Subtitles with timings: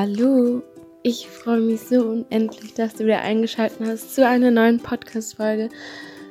[0.00, 0.62] Hallo,
[1.02, 5.70] ich freue mich so unendlich, dass du wieder eingeschaltet hast zu einer neuen Podcast-Folge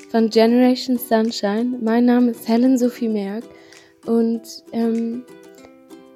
[0.10, 1.78] von Generation Sunshine.
[1.82, 3.44] Mein Name ist Helen Sophie Merck
[4.06, 5.26] und ähm,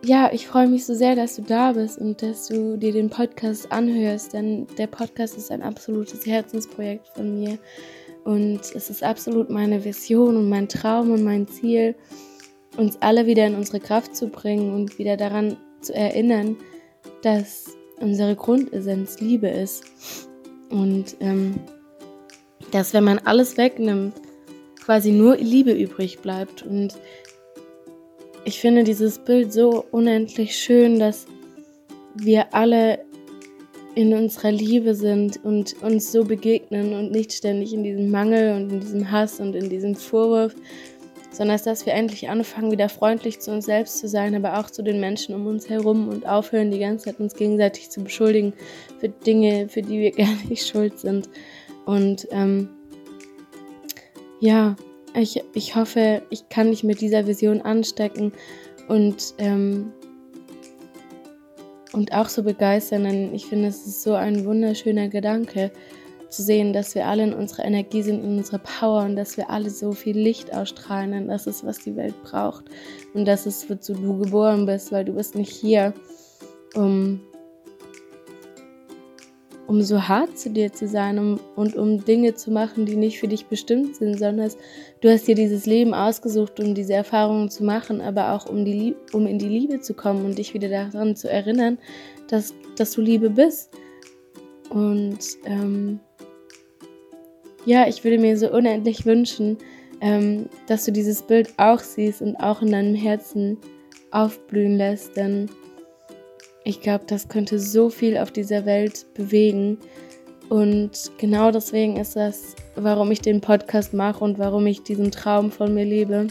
[0.01, 3.09] ja, ich freue mich so sehr, dass du da bist und dass du dir den
[3.09, 7.59] Podcast anhörst, denn der Podcast ist ein absolutes Herzensprojekt von mir
[8.23, 11.95] und es ist absolut meine Vision und mein Traum und mein Ziel,
[12.77, 16.55] uns alle wieder in unsere Kraft zu bringen und wieder daran zu erinnern,
[17.21, 19.83] dass unsere Grundessenz Liebe ist.
[20.69, 21.59] Und ähm,
[22.71, 24.13] dass wenn man alles wegnimmt,
[24.83, 26.63] quasi nur Liebe übrig bleibt.
[26.63, 26.95] Und
[28.45, 31.27] ich finde dieses Bild so unendlich schön, dass
[32.15, 32.99] wir alle
[33.93, 38.71] in unserer Liebe sind und uns so begegnen und nicht ständig in diesem Mangel und
[38.71, 40.55] in diesem Hass und in diesem Vorwurf,
[41.31, 44.83] sondern dass wir endlich anfangen, wieder freundlich zu uns selbst zu sein, aber auch zu
[44.83, 48.53] den Menschen um uns herum und aufhören, die ganze Zeit uns gegenseitig zu beschuldigen
[48.99, 51.29] für Dinge, für die wir gar nicht schuld sind.
[51.85, 52.69] Und ähm,
[54.39, 54.75] ja,
[55.13, 58.33] ich, ich hoffe, ich kann dich mit dieser Vision anstecken
[58.87, 59.91] und, ähm,
[61.93, 65.71] und auch so begeistern, denn ich finde, es ist so ein wunderschöner Gedanke,
[66.31, 69.49] zu sehen, dass wir alle in unserer Energie sind, in unserer Power und dass wir
[69.49, 71.11] alle so viel Licht ausstrahlen.
[71.11, 72.65] Denn das ist, was die Welt braucht.
[73.13, 75.93] Und das ist, wozu du geboren bist, weil du bist nicht hier,
[76.73, 77.19] um,
[79.67, 83.19] um so hart zu dir zu sein um, und um Dinge zu machen, die nicht
[83.19, 84.51] für dich bestimmt sind, sondern
[85.01, 88.95] du hast dir dieses Leben ausgesucht, um diese Erfahrungen zu machen, aber auch um, die,
[89.11, 91.77] um in die Liebe zu kommen und dich wieder daran zu erinnern,
[92.29, 93.69] dass, dass du Liebe bist.
[94.69, 95.99] Und ähm,
[97.65, 99.57] ja, ich würde mir so unendlich wünschen,
[100.01, 103.57] ähm, dass du dieses Bild auch siehst und auch in deinem Herzen
[104.11, 105.49] aufblühen lässt, denn
[106.63, 109.79] ich glaube, das könnte so viel auf dieser Welt bewegen.
[110.49, 115.51] Und genau deswegen ist das, warum ich den Podcast mache und warum ich diesen Traum
[115.51, 116.27] von mir lebe.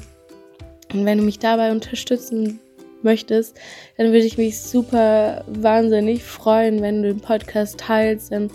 [0.93, 2.61] Und wenn du mich dabei unterstützen
[3.03, 3.59] möchtest,
[3.97, 8.31] dann würde ich mich super wahnsinnig freuen, wenn du den Podcast teilst.
[8.31, 8.51] Denn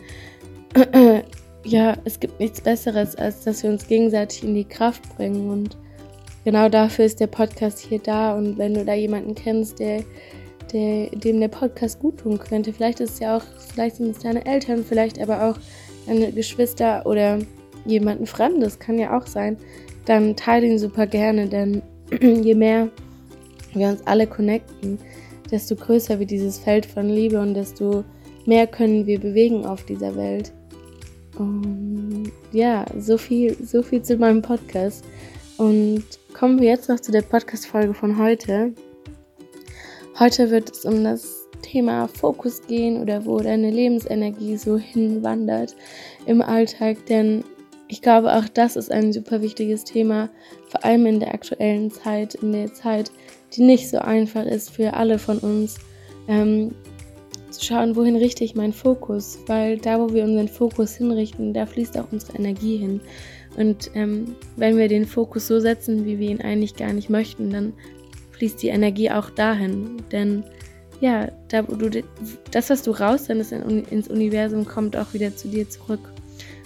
[1.66, 5.50] ja, es gibt nichts Besseres, als dass wir uns gegenseitig in die Kraft bringen.
[5.50, 5.78] Und
[6.44, 8.36] genau dafür ist der Podcast hier da.
[8.36, 10.04] Und wenn du da jemanden kennst, der,
[10.72, 13.44] der, dem der Podcast gut tun könnte, vielleicht ist es ja auch,
[13.74, 15.58] vielleicht sind es deine Eltern, vielleicht aber auch
[16.06, 17.40] deine Geschwister oder
[17.86, 19.58] jemanden Fremdes, kann ja auch sein,
[20.06, 21.82] dann teile ihn super gerne, denn
[22.22, 22.90] je mehr
[23.74, 25.00] wir uns alle connecten,
[25.52, 28.04] desto größer wird dieses Feld von Liebe und desto
[28.46, 30.52] mehr können wir bewegen auf dieser Welt.
[31.38, 35.04] Und ja, so viel, so viel zu meinem Podcast.
[35.58, 36.04] Und
[36.34, 38.74] kommen wir jetzt noch zu der Podcast-Folge von heute.
[40.20, 45.76] Heute wird es um das Thema Fokus gehen oder wo deine Lebensenergie so hinwandert
[46.26, 47.44] im Alltag, denn
[47.88, 50.30] ich glaube, auch das ist ein super wichtiges Thema,
[50.68, 53.12] vor allem in der aktuellen Zeit, in der Zeit,
[53.54, 55.76] die nicht so einfach ist für alle von uns.
[56.28, 56.74] Ähm,
[57.56, 61.66] zu schauen, wohin richte ich meinen Fokus, weil da, wo wir unseren Fokus hinrichten, da
[61.66, 63.02] fließt auch unsere Energie hin.
[63.58, 67.50] Und ähm, wenn wir den Fokus so setzen, wie wir ihn eigentlich gar nicht möchten,
[67.50, 67.74] dann
[68.32, 69.98] fließt die Energie auch dahin.
[70.12, 70.44] Denn
[71.02, 72.04] ja, da, wo du
[72.52, 76.12] das, was du raussendest ins Universum, kommt auch wieder zu dir zurück.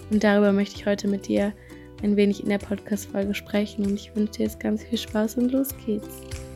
[0.10, 1.54] Und darüber möchte ich heute mit dir
[2.02, 3.86] ein wenig in der Podcast-Folge sprechen.
[3.86, 6.49] Und ich wünsche dir jetzt ganz viel Spaß und los geht's.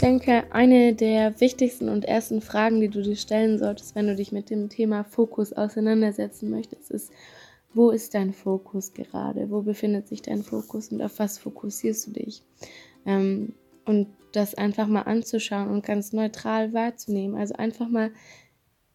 [0.00, 4.32] Denke, eine der wichtigsten und ersten Fragen, die du dir stellen solltest, wenn du dich
[4.32, 7.12] mit dem Thema Fokus auseinandersetzen möchtest, ist,
[7.72, 9.50] wo ist dein Fokus gerade?
[9.50, 12.42] Wo befindet sich dein Fokus und auf was fokussierst du dich?
[13.06, 13.54] Ähm,
[13.84, 17.36] und das einfach mal anzuschauen und ganz neutral wahrzunehmen.
[17.36, 18.10] Also einfach mal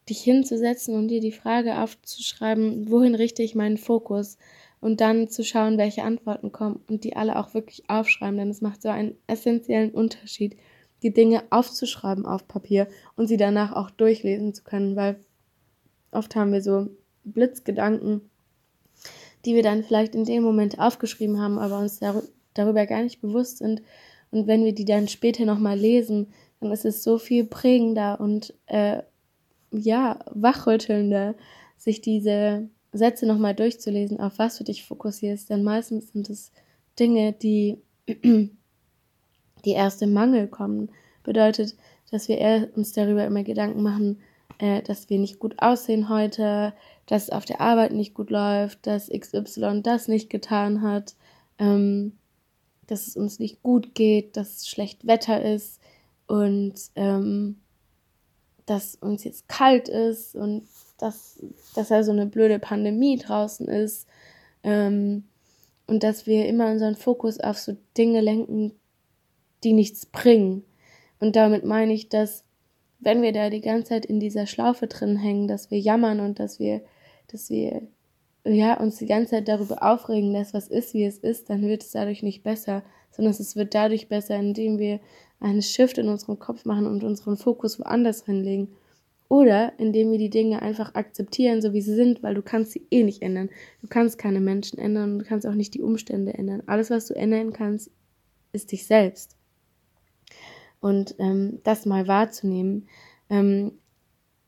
[0.10, 4.38] dich hinzusetzen und dir die Frage aufzuschreiben, wohin richte ich meinen Fokus?
[4.82, 8.62] Und dann zu schauen, welche Antworten kommen und die alle auch wirklich aufschreiben, denn es
[8.62, 10.58] macht so einen essentiellen Unterschied
[11.06, 15.18] die Dinge aufzuschreiben auf Papier und sie danach auch durchlesen zu können, weil
[16.12, 16.88] oft haben wir so
[17.24, 18.22] Blitzgedanken,
[19.46, 22.24] die wir dann vielleicht in dem Moment aufgeschrieben haben, aber uns dar
[22.56, 23.84] darüber gar nicht bewusst sind.
[24.32, 28.56] Und wenn wir die dann später nochmal lesen, dann ist es so viel prägender und
[28.66, 29.04] äh,
[29.72, 31.36] ja, wachrüttelnder,
[31.78, 35.52] sich diese Sätze nochmal durchzulesen, auf was du dich fokussierst.
[35.52, 36.52] Denn meistens sind es
[36.98, 37.78] Dinge, die
[39.66, 40.90] die erst im Mangel kommen.
[41.24, 41.76] Bedeutet,
[42.12, 44.22] dass wir uns darüber immer Gedanken machen,
[44.60, 46.74] äh, dass wir nicht gut aussehen heute,
[47.08, 51.16] dass es auf der Arbeit nicht gut läuft, dass XY das nicht getan hat.
[51.58, 52.14] Ähm,
[52.88, 55.80] dass es uns nicht gut geht, dass es schlecht Wetter ist
[56.28, 57.58] und ähm,
[58.66, 61.40] dass uns jetzt kalt ist und dass,
[61.76, 64.08] dass da so eine blöde Pandemie draußen ist
[64.64, 65.26] ähm,
[65.88, 68.74] und dass wir immer unseren Fokus auf so Dinge lenken,
[69.64, 70.64] die nichts bringen.
[71.20, 72.44] Und damit meine ich, dass
[73.00, 76.40] wenn wir da die ganze Zeit in dieser Schlaufe drin hängen, dass wir jammern und
[76.40, 76.82] dass wir,
[77.28, 77.88] dass wir
[78.46, 81.84] ja, uns die ganze Zeit darüber aufregen, dass was ist, wie es ist, dann wird
[81.84, 85.00] es dadurch nicht besser, sondern es wird dadurch besser, indem wir
[85.40, 88.70] einen Shift in unserem Kopf machen und unseren Fokus woanders hinlegen.
[89.28, 92.86] Oder indem wir die Dinge einfach akzeptieren, so wie sie sind, weil du kannst sie
[92.92, 93.50] eh nicht ändern.
[93.82, 96.62] Du kannst keine Menschen ändern und du kannst auch nicht die Umstände ändern.
[96.68, 97.90] Alles, was du ändern kannst,
[98.54, 99.36] ist dich selbst.
[100.86, 102.88] Und ähm, das mal wahrzunehmen.
[103.32, 103.72] Ähm,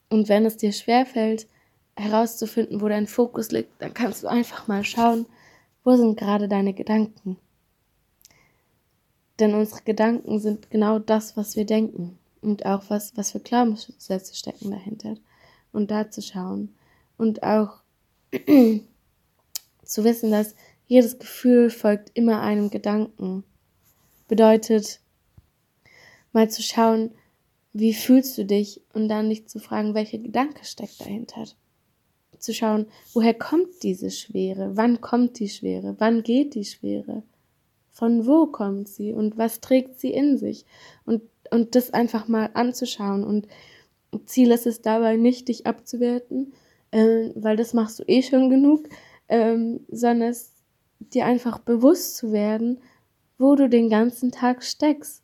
[0.07, 1.47] und wenn es dir schwerfällt,
[1.95, 5.25] herauszufinden, wo dein Fokus liegt, dann kannst du einfach mal schauen,
[5.83, 7.37] wo sind gerade deine Gedanken.
[9.39, 12.19] Denn unsere Gedanken sind genau das, was wir denken.
[12.43, 15.15] Und auch was, was für Glaubenssätze stecken dahinter.
[15.71, 16.75] Und da zu schauen.
[17.17, 17.79] Und auch
[19.83, 20.53] zu wissen, dass
[20.85, 23.43] jedes Gefühl folgt immer einem Gedanken.
[24.27, 24.99] Bedeutet,
[26.37, 27.09] mal zu schauen,
[27.73, 31.45] wie fühlst du dich und dann nicht zu fragen, welcher Gedanke steckt dahinter.
[32.37, 37.23] Zu schauen, woher kommt diese Schwere, wann kommt die Schwere, wann geht die Schwere,
[37.89, 39.13] von wo kommt sie?
[39.13, 40.65] Und was trägt sie in sich?
[41.05, 43.23] Und, und das einfach mal anzuschauen.
[43.23, 43.47] Und
[44.27, 46.53] Ziel ist es dabei nicht, dich abzuwerten,
[46.91, 48.87] äh, weil das machst du eh schon genug,
[49.29, 50.53] ähm, sondern es
[50.99, 52.79] dir einfach bewusst zu werden,
[53.39, 55.23] wo du den ganzen Tag steckst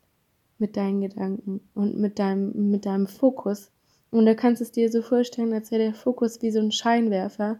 [0.63, 3.69] mit deinen Gedanken und mit deinem, mit deinem Fokus.
[4.11, 6.71] Und da kannst du es dir so vorstellen, als wäre der Fokus wie so ein
[6.71, 7.59] Scheinwerfer.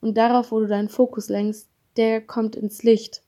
[0.00, 1.68] Und darauf, wo du deinen Fokus lenkst,
[1.98, 3.22] der kommt ins Licht.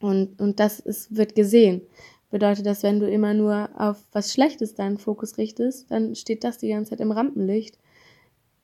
[0.00, 1.82] Und, und das ist, wird gesehen.
[2.32, 6.58] Bedeutet das, wenn du immer nur auf was Schlechtes deinen Fokus richtest, dann steht das
[6.58, 7.78] die ganze Zeit im Rampenlicht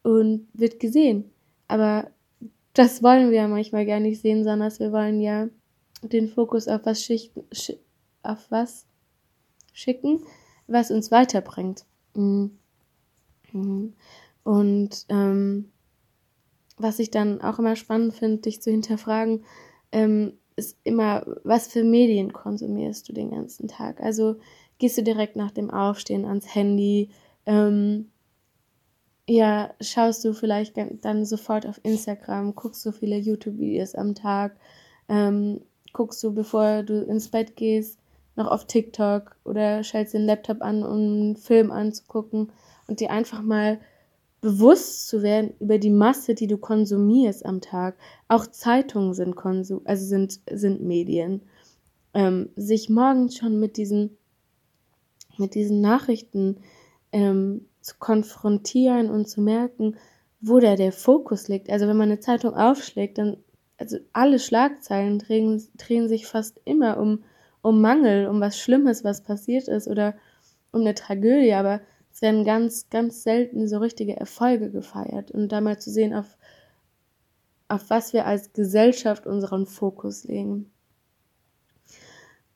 [0.03, 1.31] und wird gesehen.
[1.69, 2.11] Aber
[2.73, 5.49] das wollen wir ja manchmal gar nicht sehen, sondern wir wollen ja
[6.03, 7.45] den Fokus auf was, schichten,
[8.25, 8.87] auf was
[9.73, 10.23] schicken,
[10.67, 11.85] was uns weiterbringt.
[12.15, 12.59] Mhm.
[13.53, 13.95] Mhm.
[14.43, 15.71] Und ähm,
[16.77, 19.45] was ich dann auch immer spannend finde, dich zu hinterfragen,
[19.93, 24.01] ähm, ist immer, was für Medien konsumierst du den ganzen Tag?
[24.01, 24.37] Also
[24.79, 27.11] gehst du direkt nach dem Aufstehen ans Handy?
[27.47, 28.11] Ähm,
[29.29, 34.57] ja, schaust du vielleicht dann sofort auf Instagram, guckst du viele YouTube-Videos am Tag,
[35.09, 35.63] ähm,
[35.93, 37.99] guckst du, bevor du ins Bett gehst,
[38.37, 42.53] noch auf TikTok oder schaltest den Laptop an, um einen Film anzugucken
[42.89, 43.81] und dir einfach mal
[44.41, 47.97] bewusst zu werden über die Masse, die du konsumierst am Tag.
[48.29, 51.41] Auch Zeitungen sind Konsum, also sind, sind Medien.
[52.13, 54.19] Ähm, sich morgens schon mit diesen,
[55.39, 56.59] mit diesen Nachrichten
[57.11, 59.97] ähm, zu konfrontieren und zu merken,
[60.43, 61.71] wo da der Fokus liegt.
[61.71, 63.39] Also wenn man eine Zeitung aufschlägt, dann,
[63.79, 67.25] also alle Schlagzeilen drehen, drehen sich fast immer um
[67.65, 70.15] um Mangel, um was Schlimmes, was passiert ist oder
[70.71, 71.81] um eine Tragödie, aber
[72.13, 75.31] es werden ganz, ganz selten so richtige Erfolge gefeiert.
[75.31, 76.37] Und da mal zu sehen, auf,
[77.69, 80.71] auf was wir als Gesellschaft unseren Fokus legen.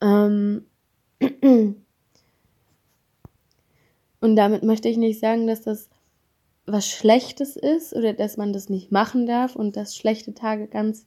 [0.03, 0.67] Ähm
[4.21, 5.89] Und damit möchte ich nicht sagen, dass das
[6.67, 11.07] was Schlechtes ist oder dass man das nicht machen darf und dass schlechte Tage ganz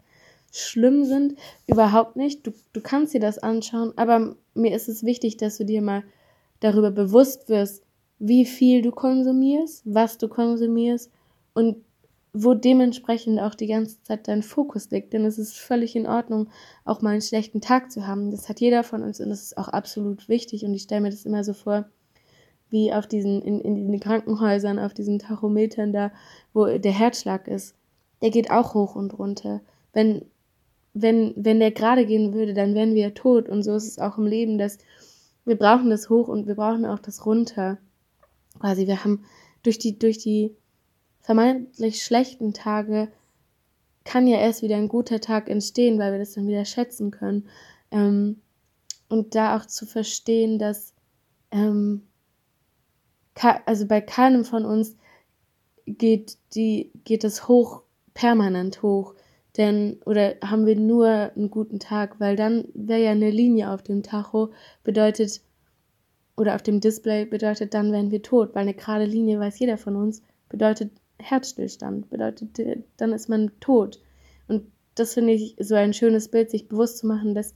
[0.52, 1.36] schlimm sind.
[1.68, 2.46] Überhaupt nicht.
[2.46, 6.04] Du, du kannst dir das anschauen, aber mir ist es wichtig, dass du dir mal
[6.60, 7.84] darüber bewusst wirst,
[8.20, 11.12] wie viel du konsumierst, was du konsumierst
[11.54, 11.78] und
[12.34, 15.12] wo dementsprechend auch die ganze Zeit dein Fokus liegt.
[15.12, 16.50] Denn es ist völlig in Ordnung,
[16.86, 18.32] auch mal einen schlechten Tag zu haben.
[18.32, 20.64] Das hat jeder von uns und das ist auch absolut wichtig.
[20.64, 21.86] Und ich stelle mir das immer so vor,
[22.70, 26.12] wie auf diesen, in, in den Krankenhäusern, auf diesen Tachometern da,
[26.54, 27.76] wo der Herzschlag ist.
[28.22, 29.60] Der geht auch hoch und runter.
[29.92, 30.26] Wenn
[30.94, 33.50] wenn, wenn der gerade gehen würde, dann wären wir tot.
[33.50, 34.78] Und so ist es auch im Leben, dass
[35.46, 37.78] wir brauchen das hoch und wir brauchen auch das runter.
[38.60, 39.24] Quasi, wir haben
[39.64, 40.56] durch die, durch die
[41.22, 43.12] vermeintlich schlechten Tage
[44.04, 47.48] kann ja erst wieder ein guter Tag entstehen, weil wir das dann wieder schätzen können.
[47.92, 48.42] Ähm,
[49.10, 50.94] und da auch zu verstehen, dass
[51.52, 52.08] ähm,
[53.66, 54.96] also bei keinem von uns
[55.86, 57.82] geht die geht es hoch
[58.14, 59.16] permanent hoch
[59.58, 63.84] denn, oder haben wir nur einen guten Tag, weil dann wäre ja eine Linie auf
[63.84, 64.52] dem Tacho,
[64.84, 65.42] bedeutet,
[66.38, 69.78] oder auf dem Display bedeutet, dann wären wir tot, weil eine gerade Linie, weiß jeder
[69.78, 72.58] von uns, bedeutet Herzstillstand, bedeutet,
[72.98, 74.02] dann ist man tot.
[74.48, 74.64] Und
[74.96, 77.54] das finde ich so ein schönes Bild, sich bewusst zu machen, dass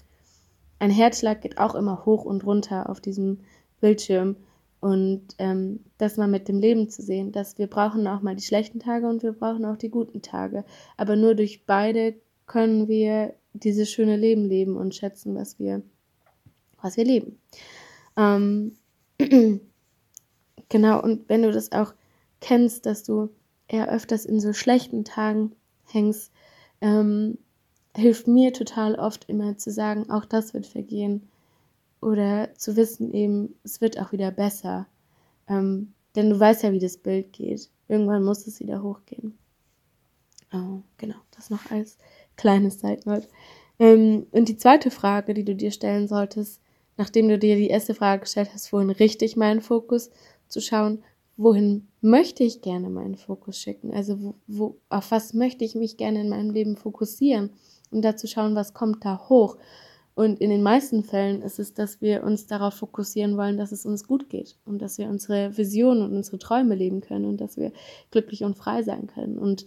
[0.80, 3.40] ein Herzschlag geht auch immer hoch und runter auf diesem
[3.80, 4.36] Bildschirm.
[4.80, 8.44] Und ähm, das mal mit dem Leben zu sehen, dass wir brauchen auch mal die
[8.44, 10.64] schlechten Tage und wir brauchen auch die guten Tage.
[10.98, 12.16] Aber nur durch beide
[12.46, 15.82] können wir dieses schöne Leben leben und schätzen, was wir,
[16.82, 17.40] was wir leben.
[18.18, 18.76] Ähm,
[20.70, 21.94] genau, und wenn du das auch
[22.42, 23.30] kennst, dass du
[23.68, 25.54] eher öfters in so schlechten Tagen
[25.86, 26.32] hängst,
[26.82, 27.38] ähm,
[27.96, 31.30] hilft mir total oft immer zu sagen, auch das wird vergehen.
[32.06, 34.86] Oder zu wissen eben, es wird auch wieder besser.
[35.50, 37.72] Ähm, denn du weißt ja, wie das Bild geht.
[37.88, 39.36] Irgendwann muss es wieder hochgehen.
[40.54, 41.98] Oh, genau, das noch als
[42.38, 43.00] kleines Side.
[43.80, 46.62] Ähm, und die zweite Frage, die du dir stellen solltest,
[46.96, 50.12] nachdem du dir die erste Frage gestellt hast, wohin richte ich meinen Fokus,
[50.48, 51.04] zu schauen,
[51.38, 53.92] wohin möchte ich gerne meinen Fokus schicken?
[53.92, 57.50] Also wo, wo, auf was möchte ich mich gerne in meinem Leben fokussieren?
[57.90, 59.58] Und dazu schauen, was kommt da hoch.
[60.16, 63.86] Und in den meisten Fällen ist es, dass wir uns darauf fokussieren wollen, dass es
[63.86, 67.58] uns gut geht und dass wir unsere Visionen und unsere Träume leben können und dass
[67.58, 67.74] wir
[68.12, 69.38] glücklich und frei sein können.
[69.38, 69.66] Und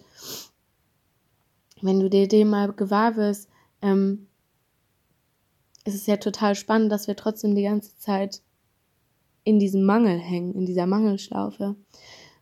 [1.83, 3.51] wenn du dir dem mal gewahr wirst,
[3.83, 4.27] ähm,
[5.85, 8.41] ist es ja total spannend, dass wir trotzdem die ganze Zeit
[9.45, 11.77] in diesem Mangel hängen, in dieser Mangelschlaufe.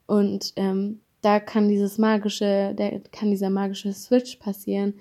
[0.07, 4.95] Und ähm, da kann dieses magische, der kann dieser magische Switch passieren,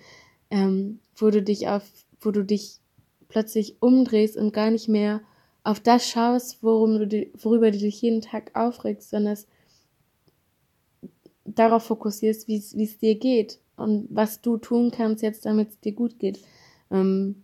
[0.50, 1.83] ähm, wo du dich auf,
[2.19, 2.79] wo du dich
[3.27, 5.22] plötzlich umdrehst und gar nicht mehr
[5.63, 9.38] auf das schaust, worum du worüber du dich jeden Tag aufregst, sondern
[11.44, 15.94] darauf fokussierst, wie es dir geht und was du tun kannst jetzt, damit es dir
[15.94, 16.39] gut geht.
[16.91, 17.44] Ähm,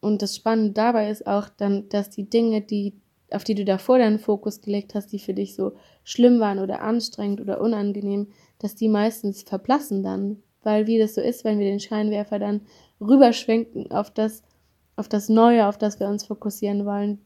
[0.00, 2.94] und das Spannende dabei ist auch dann, dass die Dinge, die,
[3.30, 5.72] auf die du davor deinen Fokus gelegt hast, die für dich so
[6.04, 10.42] schlimm waren oder anstrengend oder unangenehm, dass die meistens verblassen dann.
[10.62, 12.62] Weil wie das so ist, wenn wir den Scheinwerfer dann
[13.00, 14.42] rüberschwenken auf das,
[15.00, 17.24] auf das Neue, auf das wir uns fokussieren wollen,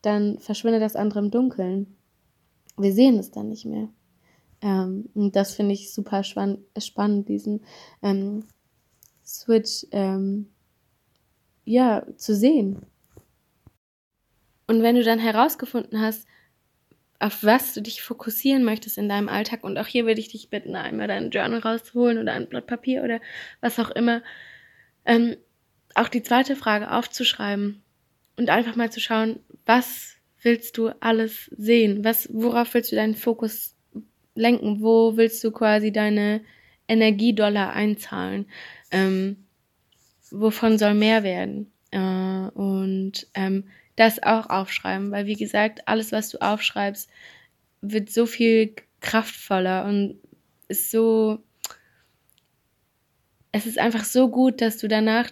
[0.00, 1.96] dann verschwindet das andere im Dunkeln.
[2.78, 3.88] Wir sehen es dann nicht mehr.
[4.62, 7.64] Ähm, und das finde ich super spann spannend, diesen
[8.02, 8.44] ähm,
[9.24, 10.50] Switch ähm,
[11.64, 12.86] ja, zu sehen.
[14.68, 16.26] Und wenn du dann herausgefunden hast,
[17.18, 20.48] auf was du dich fokussieren möchtest in deinem Alltag, und auch hier würde ich dich
[20.48, 23.20] bitten, einmal dein Journal rauszuholen oder ein Blatt Papier oder
[23.60, 24.22] was auch immer,
[25.04, 25.36] ähm,
[25.96, 27.82] auch die zweite Frage aufzuschreiben
[28.36, 32.04] und einfach mal zu schauen, was willst du alles sehen?
[32.04, 33.74] Was, worauf willst du deinen Fokus
[34.34, 34.80] lenken?
[34.80, 36.42] Wo willst du quasi deine
[36.88, 38.46] Energiedollar einzahlen?
[38.90, 39.44] Ähm,
[40.30, 41.72] wovon soll mehr werden?
[41.90, 43.64] Äh, und ähm,
[43.96, 47.08] das auch aufschreiben, weil wie gesagt, alles, was du aufschreibst,
[47.80, 50.18] wird so viel kraftvoller und
[50.68, 51.38] ist so,
[53.52, 55.30] es ist einfach so gut, dass du danach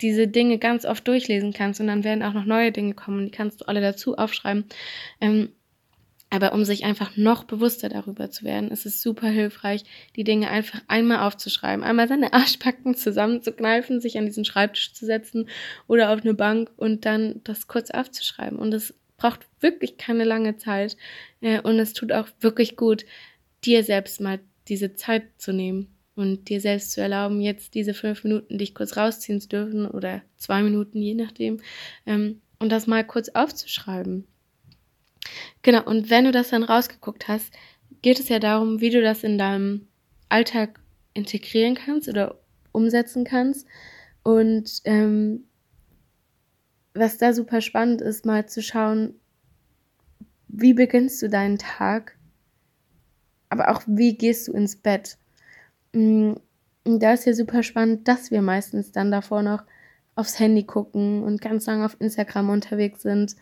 [0.00, 3.30] diese Dinge ganz oft durchlesen kannst und dann werden auch noch neue Dinge kommen die
[3.30, 4.64] kannst du alle dazu aufschreiben.
[5.20, 5.50] Ähm,
[6.30, 10.50] aber um sich einfach noch bewusster darüber zu werden, ist es super hilfreich, die Dinge
[10.50, 15.48] einfach einmal aufzuschreiben, einmal seine Arschbacken zusammenzukneifen, sich an diesen Schreibtisch zu setzen
[15.86, 18.58] oder auf eine Bank und dann das kurz aufzuschreiben.
[18.58, 20.96] Und es braucht wirklich keine lange Zeit
[21.40, 23.06] äh, und es tut auch wirklich gut,
[23.64, 24.38] dir selbst mal
[24.68, 28.96] diese Zeit zu nehmen und dir selbst zu erlauben, jetzt diese fünf Minuten dich kurz
[28.96, 31.60] rausziehen zu dürfen oder zwei Minuten, je nachdem,
[32.06, 34.26] ähm, und das mal kurz aufzuschreiben.
[35.62, 37.52] Genau, und wenn du das dann rausgeguckt hast,
[38.02, 39.86] geht es ja darum, wie du das in deinem
[40.28, 40.80] Alltag
[41.14, 42.40] integrieren kannst oder
[42.72, 43.66] umsetzen kannst.
[44.24, 45.44] Und ähm,
[46.94, 49.14] was da super spannend ist, mal zu schauen,
[50.48, 52.18] wie beginnst du deinen Tag,
[53.50, 55.16] aber auch wie gehst du ins Bett.
[55.92, 56.34] Mm,
[56.84, 59.62] und da ist ja super spannend, dass wir meistens dann davor noch
[60.14, 63.36] aufs Handy gucken und ganz lange auf Instagram unterwegs sind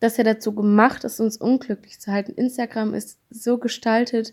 [0.00, 2.32] das ja dazu gemacht ist, uns unglücklich zu halten.
[2.32, 4.32] Instagram ist so gestaltet,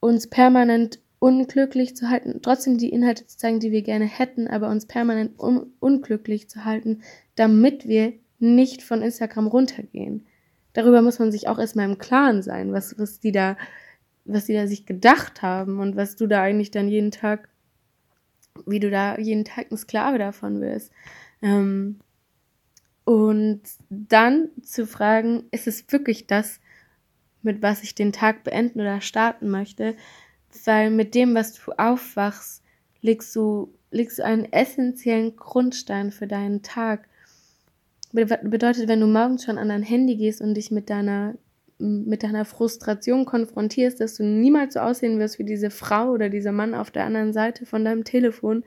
[0.00, 4.70] uns permanent unglücklich zu halten, trotzdem die Inhalte zu zeigen, die wir gerne hätten, aber
[4.70, 7.02] uns permanent un unglücklich zu halten,
[7.34, 10.26] damit wir nicht von Instagram runtergehen.
[10.72, 13.58] Darüber muss man sich auch erstmal im Klaren sein, was, was die da,
[14.24, 17.48] was die da sich gedacht haben und was du da eigentlich dann jeden Tag,
[18.66, 20.92] wie du da jeden Tag ein Sklave davon wirst.
[21.42, 22.00] Ähm,
[23.04, 26.60] und dann zu fragen, ist es wirklich das,
[27.42, 29.96] mit was ich den Tag beenden oder starten möchte?
[30.64, 32.62] Weil mit dem, was du aufwachst,
[33.00, 37.08] legst du, legst du einen essentiellen Grundstein für deinen Tag.
[38.12, 41.34] Bedeutet, wenn du morgens schon an dein Handy gehst und dich mit deiner
[41.80, 46.52] mit deiner Frustration konfrontierst, dass du niemals so aussehen wirst wie diese Frau oder dieser
[46.52, 48.64] Mann auf der anderen Seite von deinem Telefon,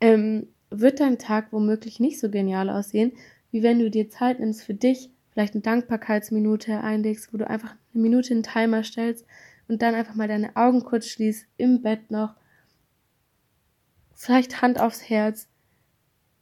[0.00, 3.12] ähm, wird dein Tag womöglich nicht so genial aussehen,
[3.50, 7.74] wie wenn du dir Zeit nimmst für dich, vielleicht eine Dankbarkeitsminute einlegst, wo du einfach
[7.92, 9.24] eine Minute einen Timer stellst
[9.68, 12.34] und dann einfach mal deine Augen kurz schließt, im Bett noch,
[14.14, 15.48] vielleicht Hand aufs Herz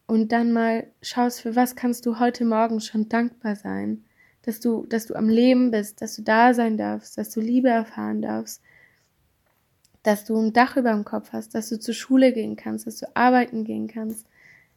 [0.05, 4.03] und dann mal schaust, für was kannst du heute Morgen schon dankbar sein,
[4.43, 7.69] dass du, dass du am Leben bist, dass du da sein darfst, dass du Liebe
[7.69, 8.61] erfahren darfst,
[10.03, 12.97] dass du ein Dach über dem Kopf hast, dass du zur Schule gehen kannst, dass
[12.97, 14.27] du arbeiten gehen kannst,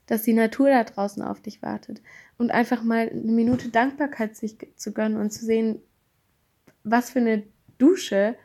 [0.07, 2.01] dass die Natur da draußen auf dich wartet
[2.39, 5.81] und einfach mal eine Minute Dankbarkeit sich zu gönnen und zu sehen,
[6.85, 7.43] was für eine
[7.79, 8.37] Dusche,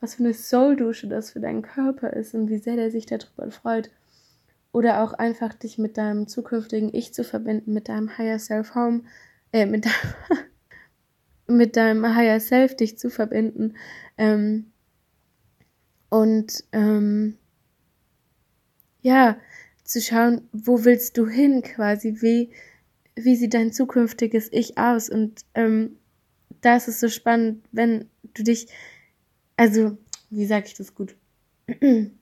[0.00, 3.50] was für eine Soul-Dusche das für deinen Körper ist und wie sehr der sich darüber
[3.50, 3.90] freut.
[4.70, 9.00] Oder auch einfach dich mit deinem zukünftigen Ich zu verbinden, mit deinem Higher Self Home,
[9.52, 9.94] äh, mit deinem,
[11.48, 13.74] mit deinem Higher Self dich zu verbinden.
[14.16, 14.72] Ähm,
[16.10, 17.36] und ähm,
[19.00, 19.38] ja,
[19.84, 22.50] zu schauen, wo willst du hin quasi, wie,
[23.14, 25.08] wie sieht dein zukünftiges Ich aus?
[25.08, 25.96] Und ähm,
[26.60, 28.68] da ist so spannend, wenn du dich,
[29.56, 29.96] also,
[30.30, 31.16] wie sage ich das gut?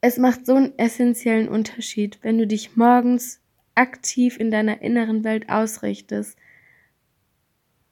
[0.00, 3.40] Es macht so einen essentiellen Unterschied, wenn du dich morgens
[3.74, 6.38] aktiv in deiner inneren Welt ausrichtest,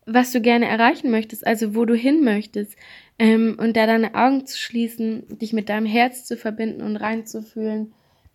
[0.07, 2.77] was du gerne erreichen möchtest, also wo du hin möchtest,
[3.19, 7.93] ähm, und da deine Augen zu schließen, dich mit deinem Herz zu verbinden und reinzufühlen,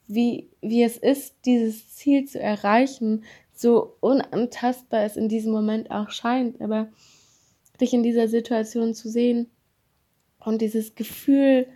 [0.08, 3.24] wie, wie es ist, dieses Ziel zu erreichen,
[3.54, 6.90] so unantastbar es in diesem Moment auch scheint, aber
[7.80, 9.50] dich in dieser Situation zu sehen
[10.40, 11.68] und dieses Gefühl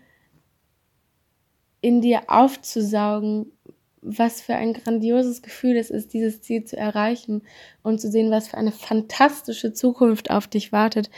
[1.81, 3.51] in dir aufzusaugen,
[4.05, 7.41] was für ein grandioses Gefühl es ist, dieses Ziel zu erreichen
[7.81, 11.09] und zu sehen, was für eine fantastische Zukunft auf dich wartet,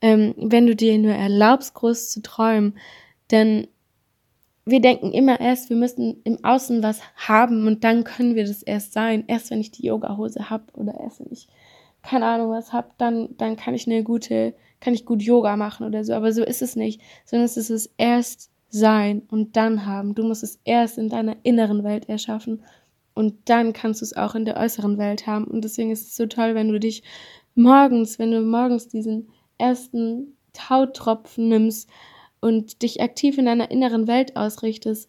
[0.00, 2.78] ähm, wenn du dir nur erlaubst, groß zu träumen.
[3.30, 3.66] Denn
[4.64, 8.62] wir denken immer erst, wir müssen im Außen was haben und dann können wir das
[8.62, 9.24] erst sein.
[9.26, 11.48] Erst wenn ich die Yoga-Hose habe oder erst wenn ich
[12.02, 15.86] keine Ahnung was habe, dann, dann kann ich eine gute, kann ich gut Yoga machen
[15.86, 16.14] oder so.
[16.14, 20.14] Aber so ist es nicht, sondern es ist es erst sein und dann haben.
[20.14, 22.62] Du musst es erst in deiner inneren Welt erschaffen
[23.14, 25.44] und dann kannst du es auch in der äußeren Welt haben.
[25.44, 27.02] Und deswegen ist es so toll, wenn du dich
[27.54, 31.88] morgens, wenn du morgens diesen ersten Tautropfen nimmst
[32.40, 35.08] und dich aktiv in deiner inneren Welt ausrichtest,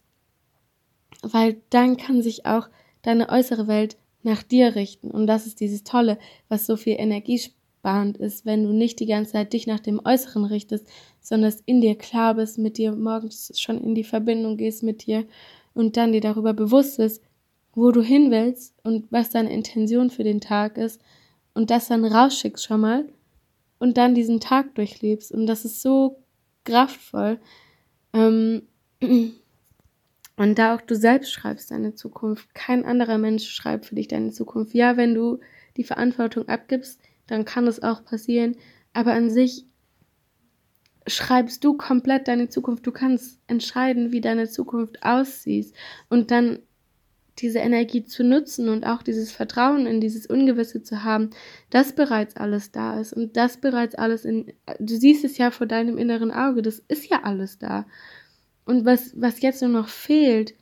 [1.21, 2.69] weil dann kann sich auch
[3.01, 5.11] deine äußere Welt nach dir richten.
[5.11, 6.17] Und das ist dieses Tolle,
[6.49, 10.01] was so viel Energie spannend ist, wenn du nicht die ganze Zeit dich nach dem
[10.03, 10.87] Äußeren richtest,
[11.27, 15.05] sondern es in dir klar bist, mit dir morgens schon in die Verbindung gehst mit
[15.05, 15.25] dir
[15.73, 17.21] und dann dir darüber bewusst ist,
[17.73, 21.01] wo du hin willst und was deine Intention für den Tag ist
[21.53, 23.09] und das dann rausschickst schon mal
[23.77, 25.33] und dann diesen Tag durchlebst.
[25.33, 26.23] Und das ist so
[26.63, 27.39] kraftvoll.
[28.13, 28.61] Ähm,
[29.01, 32.55] und da auch du selbst schreibst deine Zukunft.
[32.55, 34.73] Kein anderer Mensch schreibt für dich deine Zukunft.
[34.73, 35.39] Ja, wenn du
[35.75, 38.55] die Verantwortung abgibst, dann kann es auch passieren.
[38.93, 39.66] Aber an sich
[41.07, 42.85] schreibst du komplett deine Zukunft.
[42.85, 45.73] Du kannst entscheiden, wie deine Zukunft aussieht.
[46.09, 46.59] Und dann
[47.39, 51.29] diese Energie zu nutzen und auch dieses Vertrauen in dieses Ungewisse zu haben,
[51.69, 55.67] dass bereits alles da ist und das bereits alles in, du siehst es ja vor
[55.67, 57.85] deinem inneren Auge, das ist ja alles da.
[58.65, 60.55] Und was, was jetzt nur noch fehlt,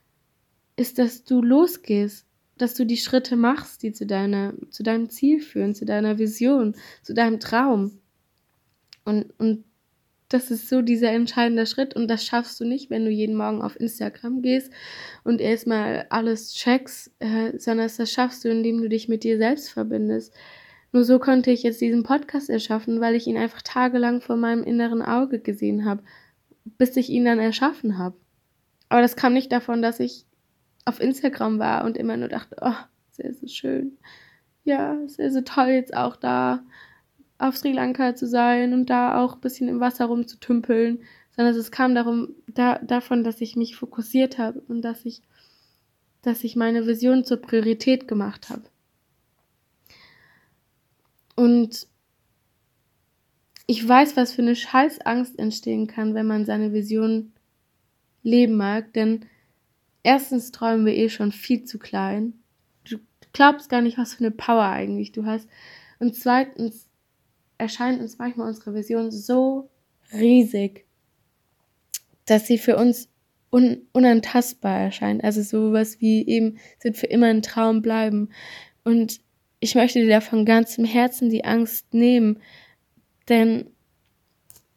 [0.76, 2.26] ist, dass du losgehst
[2.58, 6.76] dass du die Schritte machst, die zu deiner, zu deinem Ziel führen, zu deiner Vision,
[7.02, 8.00] zu deinem Traum.
[9.04, 9.66] Und, und
[10.36, 13.62] das ist so dieser entscheidende Schritt und das schaffst du nicht, wenn du jeden Morgen
[13.62, 14.72] auf Instagram gehst
[15.24, 19.70] und erstmal alles checkst, äh, sondern das schaffst du, indem du dich mit dir selbst
[19.70, 20.34] verbindest.
[20.92, 24.64] Nur so konnte ich jetzt diesen Podcast erschaffen, weil ich ihn einfach tagelang vor meinem
[24.64, 26.04] inneren Auge gesehen habe,
[26.78, 28.18] bis ich ihn dann erschaffen habe.
[28.90, 30.26] Aber das kam nicht davon, dass ich
[30.84, 32.76] auf Instagram war und immer nur dachte, oh,
[33.12, 33.98] sehr, sehr schön.
[34.66, 36.64] Ja, sehr, sehr toll jetzt auch da
[37.38, 41.00] auf Sri Lanka zu sein und da auch ein bisschen im Wasser rumzutümpeln,
[41.36, 45.22] sondern es kam darum, da, davon, dass ich mich fokussiert habe und dass ich,
[46.22, 48.64] dass ich meine Vision zur Priorität gemacht habe.
[51.36, 51.88] Und
[53.68, 57.34] ich weiß, was für eine Scheißangst entstehen kann, wenn man seine Vision
[58.24, 59.26] leben mag, denn
[60.04, 62.34] erstens träumen wir eh schon viel zu klein.
[62.88, 63.00] Du
[63.34, 65.50] glaubst gar nicht, was für eine Power eigentlich du hast.
[66.00, 66.88] Und zweitens
[67.58, 69.70] erscheint uns manchmal unsere Vision so
[70.14, 70.86] riesig,
[72.26, 73.10] dass sie für uns
[73.52, 75.24] un unantastbar erscheint.
[75.24, 78.30] Also sowas wie eben sind für immer ein Traum bleiben.
[78.84, 79.22] Und
[79.60, 82.40] ich möchte dir da von ganzem Herzen die Angst nehmen,
[83.30, 83.72] Denn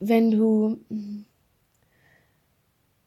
[0.00, 0.80] wenn du,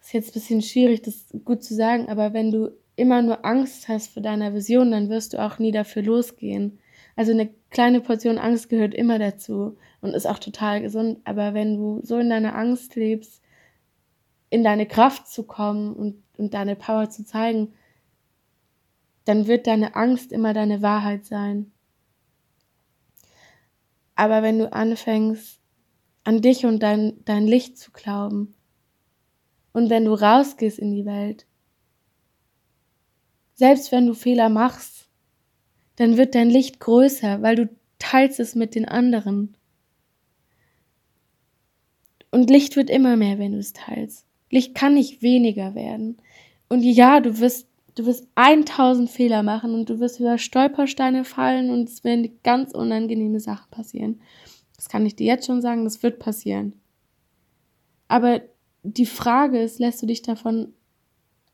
[0.01, 3.87] ist jetzt ein bisschen schwierig, das gut zu sagen, aber wenn du immer nur Angst
[3.87, 6.79] hast vor deiner Vision, dann wirst du auch nie dafür losgehen.
[7.21, 11.19] Also eine kleine Portion Angst gehört immer dazu und ist auch total gesund.
[11.23, 13.43] Aber wenn du so in deiner Angst lebst,
[14.49, 17.75] in deine Kraft zu kommen und, und deine Power zu zeigen,
[19.25, 21.71] dann wird deine Angst immer deine Wahrheit sein.
[24.15, 25.61] Aber wenn du anfängst,
[26.23, 28.55] an dich und dein, dein Licht zu glauben,
[29.73, 31.45] und wenn du rausgehst in die Welt,
[33.53, 35.00] selbst wenn du Fehler machst,
[36.01, 39.55] dann wird dein Licht größer, weil du teilst es mit den anderen.
[42.31, 44.25] Und Licht wird immer mehr, wenn du es teilst.
[44.49, 46.17] Licht kann nicht weniger werden.
[46.69, 51.69] Und ja, du wirst, du wirst 1000 Fehler machen und du wirst über Stolpersteine fallen
[51.69, 54.21] und es werden ganz unangenehme Sachen passieren.
[54.77, 56.73] Das kann ich dir jetzt schon sagen, das wird passieren.
[58.07, 58.41] Aber
[58.81, 60.73] die Frage ist, lässt du dich davon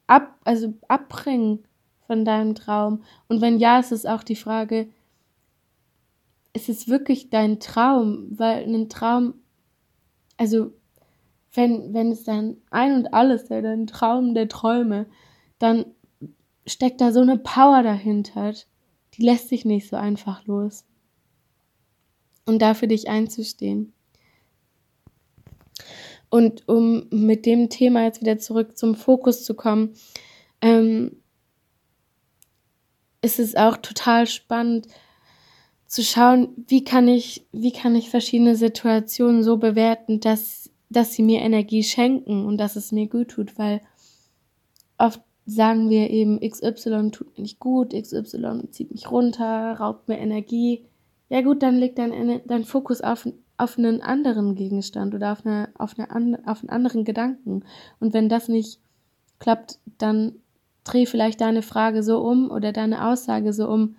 [0.05, 1.66] ab, also abbringen
[2.07, 3.03] von deinem Traum?
[3.27, 4.87] Und wenn ja, ist es auch die Frage,
[6.53, 8.27] ist es wirklich dein Traum?
[8.31, 9.35] Weil ein Traum,
[10.37, 10.73] also
[11.53, 15.05] wenn, wenn es dein Ein und Alles, der dein Traum der Träume,
[15.59, 15.85] dann
[16.65, 18.53] steckt da so eine Power dahinter,
[19.13, 20.85] die lässt sich nicht so einfach los.
[22.45, 23.93] Und da für dich einzustehen.
[26.29, 29.93] Und um mit dem Thema jetzt wieder zurück zum Fokus zu kommen,
[30.61, 31.17] ähm,
[33.21, 34.87] ist es auch total spannend
[35.87, 41.23] zu schauen, wie kann ich, wie kann ich verschiedene Situationen so bewerten, dass, dass sie
[41.23, 43.81] mir Energie schenken und dass es mir gut tut, weil
[44.97, 50.17] oft sagen wir eben, XY tut mir nicht gut, XY zieht mich runter, raubt mir
[50.17, 50.85] Energie.
[51.29, 55.69] Ja gut, dann leg dein, dein Fokus auf, auf einen anderen Gegenstand oder auf, eine,
[55.77, 57.63] auf, eine, auf einen anderen Gedanken.
[58.01, 58.81] Und wenn das nicht
[59.39, 60.35] klappt, dann
[60.87, 63.95] dreh vielleicht deine Frage so um oder deine Aussage so um,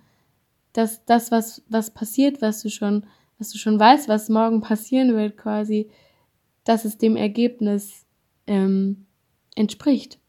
[0.73, 3.05] dass das, was, was passiert, was du schon,
[3.37, 5.89] was du schon weißt, was morgen passieren wird, quasi,
[6.63, 8.05] dass es dem Ergebnis
[8.47, 9.05] ähm,
[9.55, 10.19] entspricht.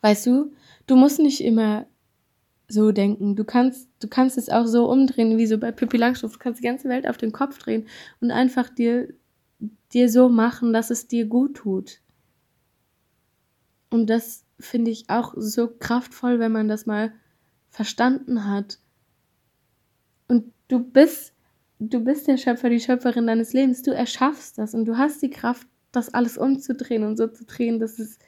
[0.00, 0.52] Weißt du,
[0.86, 1.86] du musst nicht immer
[2.68, 3.36] so denken.
[3.36, 6.34] Du kannst, du kannst es auch so umdrehen, wie so bei Pippi Langstrumpf.
[6.34, 7.86] Du kannst die ganze Welt auf den Kopf drehen
[8.20, 9.12] und einfach dir,
[9.92, 12.00] dir so machen, dass es dir gut tut.
[13.90, 17.12] Und das finde ich auch so kraftvoll, wenn man das mal
[17.68, 18.78] verstanden hat.
[20.28, 21.34] Und du bist,
[21.78, 23.82] du bist der Schöpfer, die Schöpferin deines Lebens.
[23.82, 27.78] Du erschaffst das und du hast die Kraft, das alles umzudrehen und so zu drehen,
[27.78, 28.18] dass es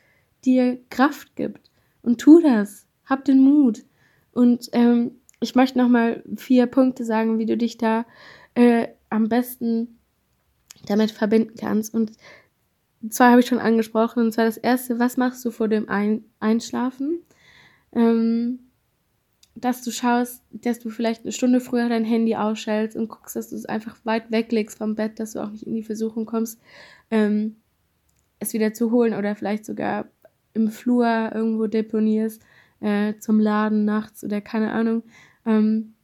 [0.45, 1.71] dir Kraft gibt.
[2.03, 2.87] Und tu das.
[3.07, 3.85] Hab den Mut.
[4.33, 8.07] Und ähm, ich möchte nochmal vier Punkte sagen, wie du dich da
[8.55, 9.99] äh, am besten
[10.87, 11.95] damit verbinden kannst.
[11.95, 12.13] Und
[13.11, 14.23] zwei habe ich schon angesprochen.
[14.25, 17.21] Und zwar das erste, was machst du vor dem Ein Einschlafen?
[17.93, 18.61] Ähm,
[19.57, 23.51] dass du schaust, dass du vielleicht eine Stunde früher dein Handy ausstellst und guckst, dass
[23.51, 26.61] du es einfach weit weglegst vom Bett, dass du auch nicht in die Versuchung kommst,
[27.11, 27.57] ähm,
[28.41, 30.07] es wieder zu holen oder vielleicht sogar
[30.55, 32.43] im Flur irgendwo deponierst
[32.81, 35.05] äh, zum Laden nachts oder keine Ahnung.
[35.47, 35.95] Ähm,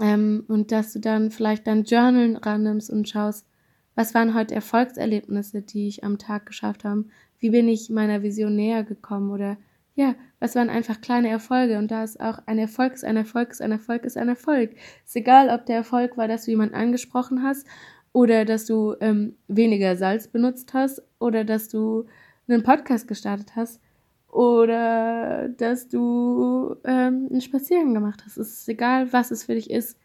[0.00, 3.46] ähm, und dass du dann vielleicht dein Journal rannimmst und schaust,
[3.94, 7.04] was waren heute Erfolgserlebnisse, die ich am Tag geschafft habe?
[7.38, 9.30] Wie bin ich meiner Vision näher gekommen?
[9.30, 9.56] Oder
[9.94, 11.78] ja, was waren einfach kleine Erfolge?
[11.78, 14.70] Und da ist auch ein Erfolg ist ein Erfolg ist ein Erfolg ist ein Erfolg.
[15.04, 17.66] Ist egal, ob der Erfolg war, dass du jemanden angesprochen hast
[18.12, 22.06] oder dass du ähm, weniger Salz benutzt hast oder dass du
[22.48, 23.80] einen Podcast gestartet hast
[24.28, 28.38] oder dass du ähm, einen Spaziergang gemacht hast.
[28.38, 29.98] Es ist egal, was es für dich ist.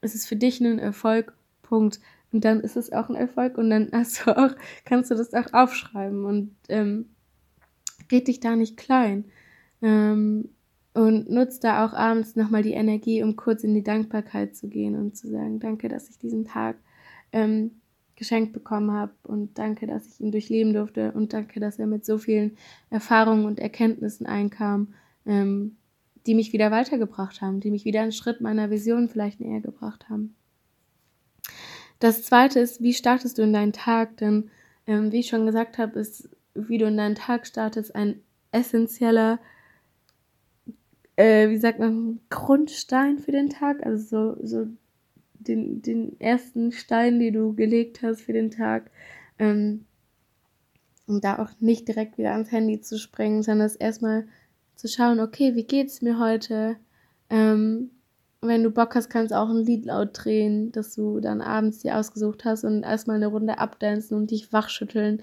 [0.00, 1.34] Es ist für dich ein Erfolg.
[1.62, 2.00] Punkt.
[2.32, 5.32] Und dann ist es auch ein Erfolg und dann hast du auch, kannst du das
[5.32, 7.10] auch aufschreiben und ähm,
[8.10, 9.24] red dich da nicht klein.
[9.82, 10.50] Ähm,
[10.94, 14.96] und nutzt da auch abends nochmal die Energie, um kurz in die Dankbarkeit zu gehen
[14.96, 16.76] und zu sagen, danke, dass ich diesen Tag
[17.32, 17.72] ähm,
[18.16, 22.06] geschenkt bekommen habe und danke, dass ich ihn durchleben durfte und danke, dass er mit
[22.06, 22.56] so vielen
[22.88, 24.94] Erfahrungen und Erkenntnissen einkam,
[25.26, 25.76] ähm,
[26.26, 30.08] die mich wieder weitergebracht haben, die mich wieder einen Schritt meiner Vision vielleicht näher gebracht
[30.08, 30.34] haben.
[31.98, 34.16] Das zweite ist, wie startest du in deinen Tag?
[34.18, 34.50] Denn,
[34.86, 38.20] ähm, wie ich schon gesagt habe, ist, wie du in deinen Tag startest, ein
[38.52, 39.38] essentieller,
[41.16, 43.84] äh, wie sagt man, Grundstein für den Tag.
[43.84, 44.66] Also so, so
[45.34, 48.90] den, den ersten Stein, den du gelegt hast für den Tag.
[49.38, 49.84] Ähm,
[51.06, 54.26] um da auch nicht direkt wieder ans Handy zu springen, sondern es erstmal
[54.74, 56.76] zu schauen, okay, wie geht's mir heute?
[57.30, 57.90] Ähm,
[58.48, 61.80] wenn du Bock hast, kannst du auch ein Lied laut drehen, das du dann abends
[61.80, 65.22] dir ausgesucht hast und erstmal eine Runde abdancen und dich wachschütteln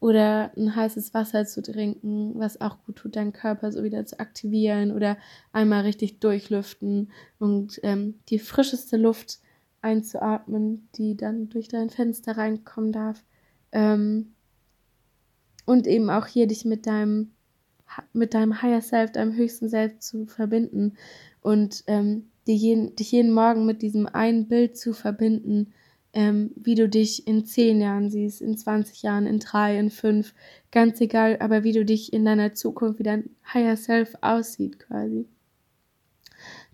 [0.00, 4.20] oder ein heißes Wasser zu trinken, was auch gut tut, deinen Körper so wieder zu
[4.20, 5.16] aktivieren oder
[5.52, 9.40] einmal richtig durchlüften und ähm, die frischeste Luft
[9.80, 13.24] einzuatmen, die dann durch dein Fenster reinkommen darf.
[13.72, 14.32] Ähm,
[15.64, 17.32] und eben auch hier dich mit deinem
[18.12, 20.96] mit deinem Higher Self, deinem höchsten Selbst zu verbinden
[21.40, 25.72] und ähm, jeden, dich jeden Morgen mit diesem einen Bild zu verbinden,
[26.12, 30.34] ähm, wie du dich in zehn Jahren siehst, in 20 Jahren, in drei, in fünf,
[30.72, 35.26] ganz egal, aber wie du dich in deiner Zukunft, wie dein Higher Self aussieht quasi.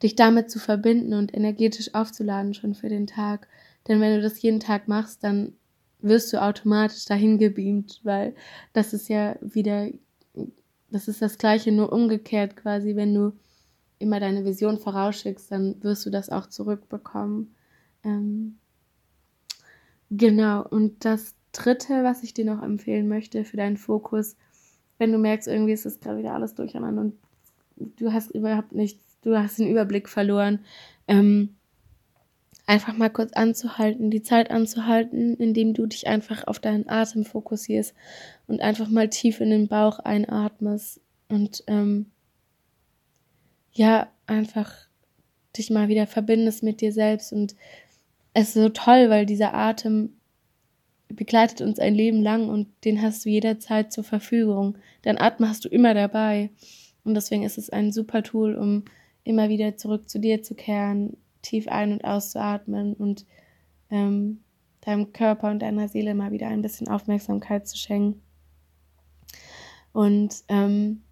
[0.02, 3.48] Dich damit zu verbinden und energetisch aufzuladen schon für den Tag.
[3.88, 5.54] Denn wenn du das jeden Tag machst, dann
[6.00, 8.34] wirst du automatisch dahin gebeamt, weil
[8.72, 9.88] das ist ja wieder,
[10.90, 13.32] das ist das Gleiche, nur umgekehrt quasi, wenn du
[14.02, 17.54] immer deine Vision vorausschickst, dann wirst du das auch zurückbekommen.
[18.04, 18.58] Ähm,
[20.10, 24.36] genau, und das Dritte, was ich dir noch empfehlen möchte für deinen Fokus,
[24.98, 27.14] wenn du merkst, irgendwie ist es gerade wieder alles durcheinander und
[27.76, 30.60] du hast überhaupt nichts, du hast den Überblick verloren,
[31.08, 31.56] ähm,
[32.66, 37.94] einfach mal kurz anzuhalten, die Zeit anzuhalten, indem du dich einfach auf deinen Atem fokussierst
[38.46, 42.11] und einfach mal tief in den Bauch einatmest und ähm,
[43.72, 44.72] ja, einfach
[45.56, 47.54] dich mal wieder verbindest mit dir selbst und
[48.34, 50.14] es ist so toll, weil dieser Atem
[51.08, 54.78] begleitet uns ein Leben lang und den hast du jederzeit zur Verfügung.
[55.02, 56.50] Dein Atem hast du immer dabei
[57.04, 58.84] und deswegen ist es ein super Tool, um
[59.24, 63.26] immer wieder zurück zu dir zu kehren, tief ein- und auszuatmen und
[63.90, 64.40] ähm,
[64.80, 68.22] deinem Körper und deiner Seele mal wieder ein bisschen Aufmerksamkeit zu schenken.
[69.92, 71.02] Und ähm,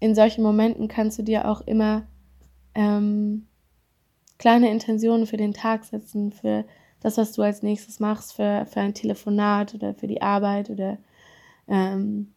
[0.00, 2.06] in solchen Momenten kannst du dir auch immer
[2.74, 3.46] ähm,
[4.38, 6.64] kleine Intentionen für den Tag setzen, für
[7.00, 10.98] das, was du als nächstes machst, für, für ein Telefonat oder für die Arbeit oder
[11.68, 12.32] ähm,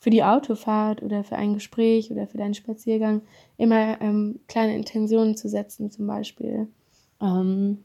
[0.00, 3.22] für die Autofahrt oder für ein Gespräch oder für deinen Spaziergang
[3.56, 6.68] immer ähm, kleine Intentionen zu setzen, zum Beispiel.
[7.20, 7.78] Ähm,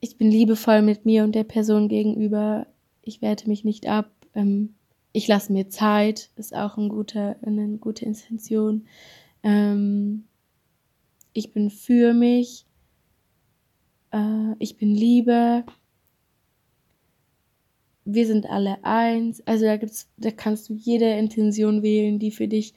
[0.00, 2.66] ich bin liebevoll mit mir und der Person gegenüber.
[3.02, 4.10] Ich werte mich nicht ab.
[4.34, 4.74] Ähm,
[5.18, 8.86] ich lasse mir Zeit, ist auch ein guter, eine gute Intention.
[9.42, 10.24] Ähm,
[11.32, 12.66] ich bin für mich.
[14.12, 15.64] Äh, ich bin Liebe
[18.10, 19.46] wir sind alle eins.
[19.46, 22.72] Also da gibt's, da kannst du jede Intention wählen, die für dich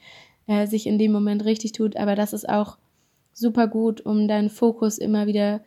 [0.46, 1.96] äh, sich in dem Moment richtig tut.
[1.96, 2.76] Aber das ist auch
[3.32, 5.62] super gut, um deinen Fokus immer wieder,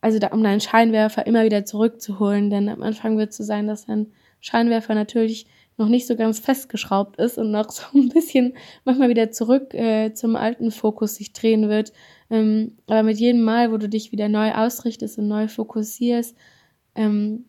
[0.00, 2.50] also da, um deinen Scheinwerfer immer wieder zurückzuholen.
[2.50, 4.12] Denn am Anfang wird es so sein, dass dein
[4.44, 5.46] Scheinwerfer natürlich
[5.78, 8.54] noch nicht so ganz festgeschraubt ist und noch so ein bisschen
[8.84, 11.92] manchmal wieder zurück äh, zum alten Fokus sich drehen wird.
[12.30, 16.36] Ähm, aber mit jedem Mal, wo du dich wieder neu ausrichtest und neu fokussierst,
[16.94, 17.46] ähm,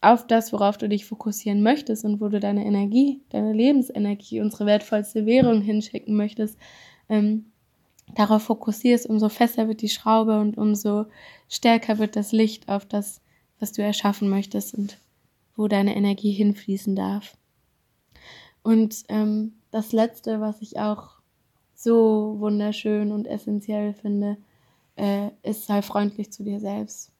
[0.00, 4.66] auf das, worauf du dich fokussieren möchtest und wo du deine Energie, deine Lebensenergie, unsere
[4.66, 6.58] wertvollste Währung hinschicken möchtest,
[7.08, 7.52] ähm,
[8.14, 11.06] darauf fokussierst, umso fester wird die Schraube und umso
[11.48, 13.20] stärker wird das Licht auf das,
[13.60, 14.98] was du erschaffen möchtest und
[15.62, 17.36] wo deine Energie hinfließen darf.
[18.64, 21.20] Und ähm, das Letzte, was ich auch
[21.72, 24.38] so wunderschön und essentiell finde,
[24.96, 27.12] äh, ist, sei freundlich zu dir selbst.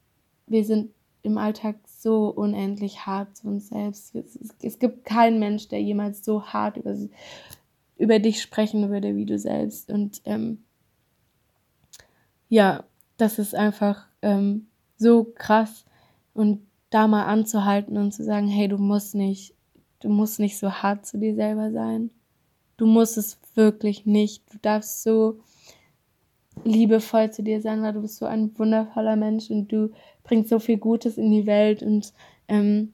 [0.48, 0.90] Wir sind
[1.22, 4.12] im Alltag so unendlich hart zu uns selbst.
[4.16, 6.96] Es, es, es gibt keinen Mensch, der jemals so hart über,
[7.96, 9.88] über dich sprechen würde wie du selbst.
[9.88, 10.64] Und ähm,
[12.48, 12.82] ja,
[13.18, 15.84] das ist einfach ähm, so krass.
[16.34, 19.54] Und da mal anzuhalten und zu sagen, hey, du musst nicht,
[20.00, 22.10] du musst nicht so hart zu dir selber sein.
[22.76, 24.42] Du musst es wirklich nicht.
[24.52, 25.40] Du darfst so
[26.64, 29.90] liebevoll zu dir sein, weil du bist so ein wundervoller Mensch und du
[30.22, 32.12] bringst so viel Gutes in die Welt und
[32.48, 32.92] ähm,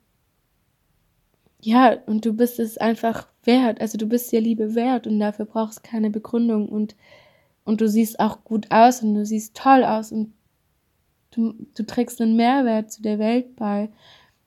[1.61, 3.81] ja, und du bist es einfach wert.
[3.81, 6.95] Also du bist dir Liebe wert und dafür brauchst keine Begründung und,
[7.65, 10.33] und du siehst auch gut aus und du siehst toll aus und
[11.39, 13.91] du, du trägst einen Mehrwert zu der Welt bei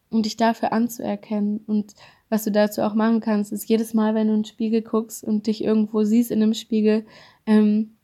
[0.10, 1.64] und dich dafür anzuerkennen.
[1.66, 1.94] Und
[2.30, 5.24] was du dazu auch machen kannst, ist jedes Mal, wenn du in den Spiegel guckst
[5.24, 7.06] und dich irgendwo siehst in einem Spiegel,
[7.46, 7.96] ähm,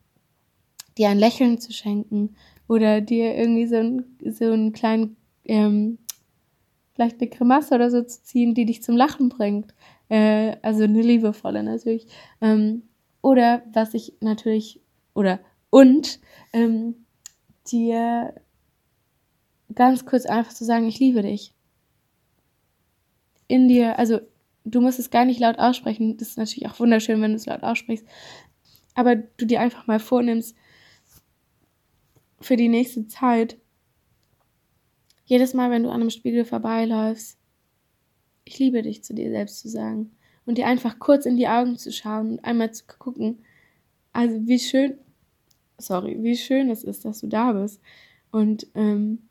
[0.96, 2.34] dir ein Lächeln zu schenken
[2.66, 5.98] oder dir irgendwie so, ein, so einen kleinen, ähm,
[6.94, 9.74] vielleicht eine Grimasse oder so zu ziehen, die dich zum Lachen bringt.
[10.08, 12.06] Äh, also eine liebevolle natürlich.
[12.40, 12.82] Ähm,
[13.20, 14.80] oder was ich natürlich,
[15.14, 16.20] oder und
[16.52, 16.94] ähm,
[17.70, 18.34] dir
[19.74, 21.52] ganz kurz einfach zu sagen, ich liebe dich.
[23.46, 24.20] In dir, also
[24.64, 26.16] du musst es gar nicht laut aussprechen.
[26.16, 28.06] Das ist natürlich auch wunderschön, wenn du es laut aussprichst.
[28.94, 30.56] aber du dir einfach mal vornimmst,
[32.40, 33.58] für die nächste Zeit,
[35.24, 37.38] jedes Mal, wenn du an einem Spiegel vorbeiläufst,
[38.44, 41.76] ich liebe dich zu dir selbst zu sagen und dir einfach kurz in die Augen
[41.76, 43.44] zu schauen und einmal zu gucken,
[44.12, 44.98] also wie schön,
[45.76, 47.80] sorry, wie schön es ist, dass du da bist
[48.30, 49.27] und ähm,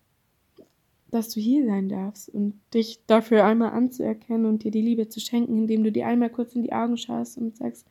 [1.18, 5.20] dass du hier sein darfst und dich dafür einmal anzuerkennen und dir die Liebe zu
[5.20, 7.88] schenken, indem du dir einmal kurz in die Augen schaust und sagst,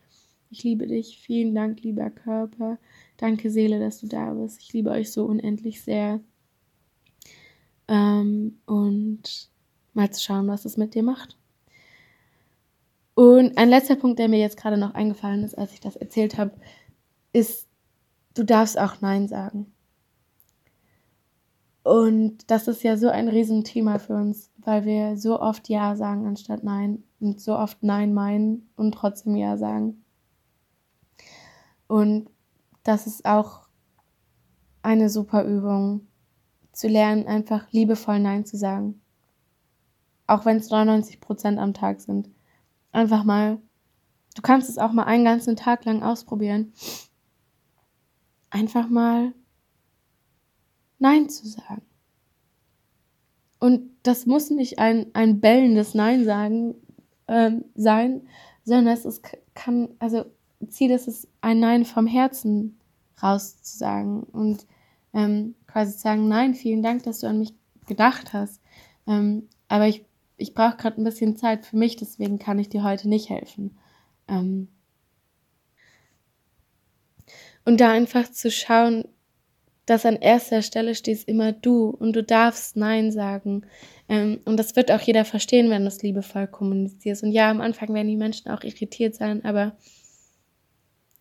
[0.49, 2.79] ich liebe dich, vielen Dank, lieber Körper,
[3.17, 6.21] danke Seele, dass du da bist, ich liebe euch so unendlich sehr.
[7.89, 9.51] Ähm, und
[9.93, 11.37] mal zu schauen, was es mit dir macht.
[13.15, 16.39] Und ein letzter Punkt, der mir jetzt gerade noch eingefallen ist, als ich das erzählt
[16.39, 16.53] habe,
[17.33, 17.67] ist,
[18.35, 19.73] du darfst auch Nein sagen.
[21.87, 26.27] Und das ist ja so ein Riesenthema für uns, weil wir so oft Ja sagen
[26.27, 30.05] anstatt Nein und so oft Nein meinen und trotzdem Ja sagen.
[31.87, 32.29] Und
[32.83, 33.69] das ist auch
[34.83, 36.09] eine super Übung,
[36.73, 39.01] zu lernen, einfach liebevoll Nein zu sagen.
[40.27, 42.29] Auch wenn es 99 Prozent am Tag sind.
[42.91, 43.61] Einfach mal,
[44.35, 46.73] du kannst es auch mal einen ganzen Tag lang ausprobieren.
[48.51, 49.35] Einfach mal
[50.99, 51.83] Nein zu sagen.
[53.59, 56.75] Und das muss nicht ein, ein bellendes Nein sagen
[57.29, 58.29] ähm, sein,
[58.65, 59.23] sondern es ist,
[59.55, 60.25] kann, also
[60.69, 62.79] Ziel ist es, ein Nein vom Herzen
[63.23, 64.67] raus zu sagen und
[65.15, 67.55] ähm, quasi zu sagen, nein, vielen Dank, dass du an mich
[67.87, 68.61] gedacht hast.
[69.07, 70.05] Ähm, aber ich,
[70.37, 73.79] ich brauche gerade ein bisschen Zeit für mich, deswegen kann ich dir heute nicht helfen.
[74.29, 74.69] Ähm,
[77.65, 79.05] und da einfach zu schauen,
[79.87, 83.65] dass an erster Stelle stehst immer du und du darfst Nein sagen.
[84.09, 87.23] Ähm, und das wird auch jeder verstehen, wenn du es liebevoll kommunizierst.
[87.23, 89.77] Und ja, am Anfang werden die Menschen auch irritiert sein, aber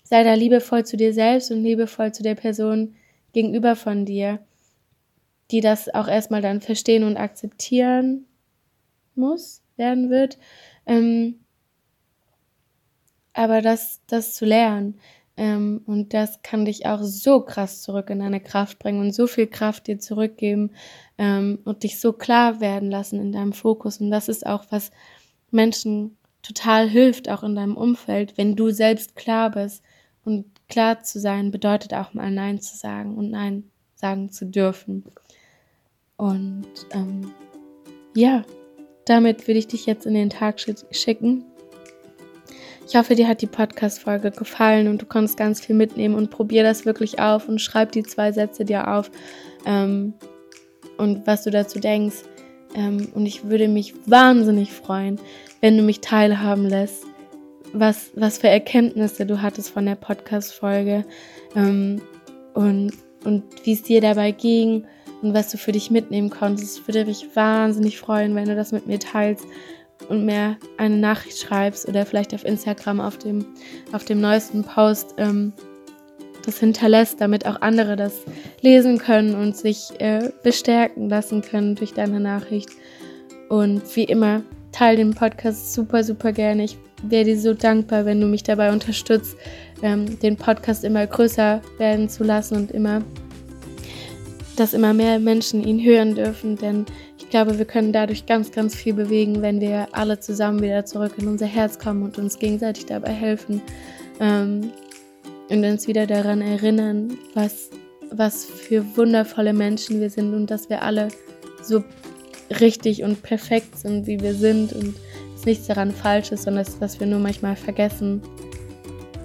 [0.04, 2.96] sei da liebevoll zu dir selbst und liebevoll zu der Person
[3.34, 4.40] gegenüber von dir,
[5.52, 8.26] die das auch erstmal dann verstehen und akzeptieren
[9.14, 10.40] muss, werden wird.
[10.88, 11.40] Ähm,
[13.34, 15.00] aber das, das zu lernen,
[15.38, 19.28] ähm, und das kann dich auch so krass zurück in deine Kraft bringen und so
[19.28, 20.72] viel Kraft dir zurückgeben
[21.18, 24.00] ähm, und dich so klar werden lassen in deinem Fokus.
[24.00, 24.92] Und das ist auch, was
[25.52, 29.84] Menschen total hilft, auch in deinem Umfeld, wenn du selbst klar bist.
[30.24, 35.04] Und klar zu sein bedeutet auch mal Nein zu sagen und Nein sagen zu dürfen.
[36.18, 37.32] Und ähm,
[38.16, 38.44] ja,
[39.06, 40.60] damit würde ich dich jetzt in den Tag
[40.92, 41.44] schicken.
[42.88, 46.62] Ich hoffe, dir hat die Podcast-Folge gefallen und du konntest ganz viel mitnehmen und probier
[46.62, 49.10] das wirklich auf und schreib die zwei Sätze dir auf
[49.66, 50.14] ähm,
[50.98, 52.18] und was du dazu denkst.
[52.76, 55.20] Ähm, und ich würde mich wahnsinnig freuen,
[55.62, 57.06] wenn du mich teilhaben lässt,
[57.74, 61.06] was, was für Erkenntnisse du hattest von der Podcast-Folge
[61.56, 62.02] ähm,
[62.54, 62.92] und,
[63.24, 64.86] und wie es dir dabei ging
[65.24, 66.78] und was du für dich mitnehmen konntest.
[66.78, 69.46] Ich würde mich wahnsinnig freuen, wenn du das mit mir teilst
[70.10, 73.46] und mir eine Nachricht schreibst oder vielleicht auf Instagram auf dem,
[73.92, 75.54] auf dem neuesten Post ähm,
[76.46, 78.22] das hinterlässt, damit auch andere das
[78.62, 82.70] lesen können und sich äh, bestärken lassen können durch deine Nachricht.
[83.50, 86.66] Und wie immer, teile den Podcast super, super gerne.
[86.66, 89.38] Ich wäre dir so dankbar, wenn du mich dabei unterstützt,
[89.82, 93.02] ähm, den Podcast immer größer werden zu lassen und immer,
[94.56, 96.86] dass immer mehr Menschen ihn hören dürfen, denn
[97.26, 101.14] ich glaube, wir können dadurch ganz, ganz viel bewegen, wenn wir alle zusammen wieder zurück
[101.18, 103.62] in unser Herz kommen und uns gegenseitig dabei helfen
[104.20, 104.72] ähm,
[105.50, 107.72] und uns wieder daran erinnern, was,
[108.12, 111.08] was für wundervolle Menschen wir sind und dass wir alle
[111.64, 111.84] so
[112.62, 114.96] richtig und perfekt sind, wie wir sind und
[115.34, 118.22] dass nichts daran falsch ist, sondern dass wir nur manchmal vergessen,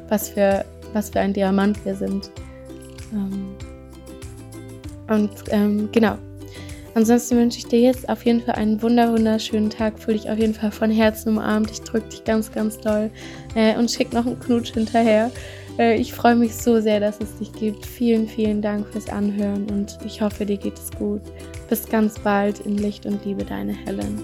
[0.09, 2.31] was für, was für ein Diamant wir sind.
[3.13, 3.55] Ähm,
[5.07, 6.17] und ähm, genau,
[6.95, 9.99] Ansonsten wünsche ich dir jetzt auf jeden Fall einen wunder wunderschönen Tag.
[9.99, 11.71] Fühl dich auf jeden Fall von Herzen umarmt.
[11.71, 13.11] Ich drücke dich ganz, ganz doll
[13.55, 15.31] äh, und schick noch einen Knutsch hinterher.
[15.79, 17.87] Äh, ich freue mich so sehr, dass es dich gibt.
[17.87, 21.23] Vielen, vielen Dank fürs Anhören und ich hoffe, dir geht es gut.
[21.69, 24.21] Bis ganz bald in Licht und Liebe, deine Helen.